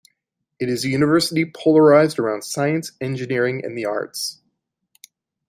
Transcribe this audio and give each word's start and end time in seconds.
It 0.59 0.67
is 0.67 0.83
a 0.83 0.87
university 0.87 1.45
polarized 1.45 2.17
around 2.17 2.43
science, 2.43 2.93
engineering, 2.99 3.63
and 3.63 3.77
the 3.77 3.85
arts. 3.85 4.41